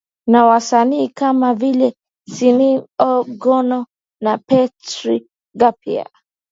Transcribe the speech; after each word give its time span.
Na 0.27 0.45
wasanii 0.45 1.09
kama 1.09 1.53
vile 1.53 1.93
Sinead 2.35 2.85
O 2.99 3.25
Connor 3.43 3.85
na 4.23 4.37
Peter 4.37 5.21
Gabriel 5.55 6.07